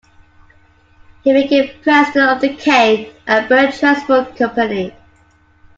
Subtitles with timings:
[1.23, 4.95] He became president of the Kaine and Bird transport company.